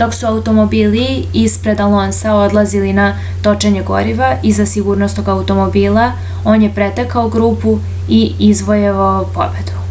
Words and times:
dok 0.00 0.10
su 0.16 0.24
automobili 0.30 1.04
ispred 1.42 1.80
alonsa 1.84 2.34
odlazili 2.40 2.90
na 2.98 3.06
točenje 3.46 3.86
goriva 3.92 4.28
iza 4.52 4.68
sigurnosnog 4.74 5.32
automobila 5.36 6.04
on 6.54 6.68
je 6.68 6.70
pretekao 6.80 7.24
grupu 7.38 7.74
i 8.20 8.22
izvojevao 8.50 9.26
pobedu 9.40 9.82